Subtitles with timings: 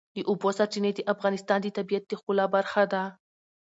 [0.15, 3.03] د اوبو سرچینې د افغانستان د طبیعت د ښکلا برخه ده.